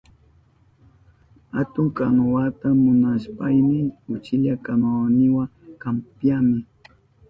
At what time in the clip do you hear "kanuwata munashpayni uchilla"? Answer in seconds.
1.97-4.53